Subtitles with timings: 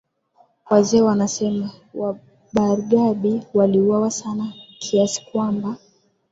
[0.69, 5.75] wazee wansema wabarbaig waliuawa sana kiasi kwamba